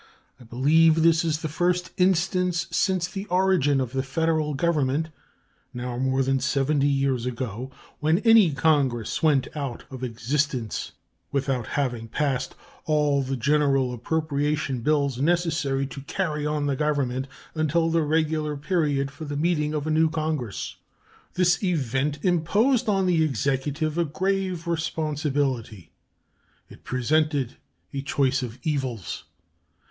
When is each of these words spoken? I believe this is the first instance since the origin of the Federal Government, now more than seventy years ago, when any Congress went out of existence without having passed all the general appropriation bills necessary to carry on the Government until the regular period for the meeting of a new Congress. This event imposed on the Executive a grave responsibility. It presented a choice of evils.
I 0.39 0.45
believe 0.45 1.03
this 1.03 1.23
is 1.23 1.43
the 1.43 1.47
first 1.47 1.91
instance 1.95 2.65
since 2.71 3.07
the 3.07 3.25
origin 3.27 3.79
of 3.79 3.91
the 3.93 4.01
Federal 4.01 4.55
Government, 4.55 5.09
now 5.75 5.99
more 5.99 6.23
than 6.23 6.39
seventy 6.39 6.87
years 6.87 7.27
ago, 7.27 7.69
when 7.99 8.17
any 8.25 8.51
Congress 8.51 9.21
went 9.21 9.55
out 9.55 9.83
of 9.91 10.03
existence 10.03 10.93
without 11.31 11.67
having 11.77 12.07
passed 12.07 12.55
all 12.85 13.21
the 13.21 13.37
general 13.37 13.93
appropriation 13.93 14.81
bills 14.81 15.21
necessary 15.21 15.85
to 15.85 16.01
carry 16.01 16.47
on 16.47 16.65
the 16.65 16.75
Government 16.75 17.27
until 17.53 17.91
the 17.91 18.01
regular 18.01 18.57
period 18.57 19.11
for 19.11 19.25
the 19.25 19.37
meeting 19.37 19.75
of 19.75 19.85
a 19.85 19.91
new 19.91 20.09
Congress. 20.09 20.77
This 21.35 21.61
event 21.61 22.17
imposed 22.23 22.89
on 22.89 23.05
the 23.05 23.23
Executive 23.23 23.99
a 23.99 24.05
grave 24.05 24.65
responsibility. 24.65 25.91
It 26.69 26.83
presented 26.83 27.57
a 27.93 28.01
choice 28.01 28.41
of 28.41 28.57
evils. 28.63 29.25